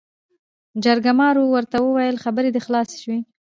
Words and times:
جرګمارو 0.83 1.43
ورته 1.53 1.77
وويل 1.81 2.15
خبرې 2.23 2.49
دې 2.53 2.61
خلاصې 2.65 2.97
شوې؟ 3.03 3.19